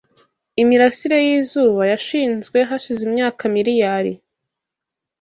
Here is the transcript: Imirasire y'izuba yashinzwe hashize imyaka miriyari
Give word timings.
Imirasire 0.61 1.17
y'izuba 1.27 1.81
yashinzwe 1.91 2.57
hashize 2.69 3.01
imyaka 3.09 3.41
miriyari 3.55 4.11